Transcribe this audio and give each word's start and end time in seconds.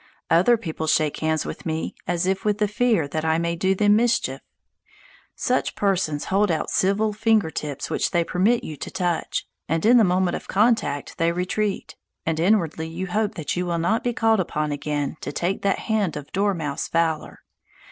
Other 0.31 0.57
people 0.57 0.87
shake 0.87 1.17
hands 1.19 1.45
with 1.45 1.63
me 1.63 1.93
as 2.07 2.25
if 2.25 2.43
with 2.43 2.57
the 2.57 2.67
fear 2.67 3.07
that 3.07 3.23
I 3.23 3.37
may 3.37 3.55
do 3.55 3.75
them 3.75 3.95
mischief. 3.97 4.41
Such 5.35 5.75
persons 5.75 6.25
hold 6.33 6.49
out 6.49 6.71
civil 6.71 7.13
finger 7.13 7.51
tips 7.51 7.87
which 7.91 8.09
they 8.09 8.23
permit 8.23 8.63
you 8.63 8.75
to 8.77 8.89
touch, 8.89 9.45
and 9.69 9.85
in 9.85 9.97
the 9.97 10.03
moment 10.03 10.35
of 10.35 10.47
contract 10.47 11.19
they 11.19 11.31
retreat, 11.31 11.95
and 12.25 12.39
inwardly 12.39 12.87
you 12.87 13.05
hope 13.05 13.35
that 13.35 13.55
you 13.55 13.67
will 13.67 13.77
not 13.77 14.03
be 14.03 14.11
called 14.11 14.39
upon 14.39 14.71
again 14.71 15.17
to 15.21 15.31
take 15.31 15.61
that 15.61 15.77
hand 15.77 16.15
of 16.17 16.31
"dormouse 16.31 16.87
valour." 16.89 17.43